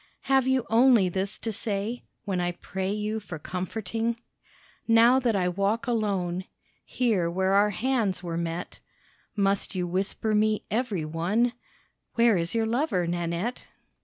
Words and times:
Have 0.21 0.47
you 0.47 0.65
only 0.67 1.09
this 1.09 1.37
to 1.37 1.51
say 1.51 2.05
When 2.25 2.41
I 2.41 2.53
pray 2.53 2.89
you 2.91 3.19
for 3.19 3.37
comforting? 3.37 4.19
Now 4.87 5.19
that 5.19 5.35
I 5.35 5.47
walk 5.47 5.85
alone 5.85 6.45
Here 6.83 7.29
where 7.29 7.53
our 7.53 7.69
hands 7.69 8.23
were 8.23 8.35
met, 8.35 8.79
Must 9.35 9.75
you 9.75 9.85
whisper 9.85 10.33
me 10.33 10.65
every 10.71 11.05
one, 11.05 11.53
"Where 12.15 12.35
is 12.35 12.55
your 12.55 12.65
lover, 12.65 13.05
Nanette?" 13.05 13.67